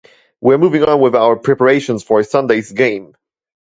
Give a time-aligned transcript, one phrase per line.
[0.41, 3.13] We are moving on with our preparations for Sunday's game.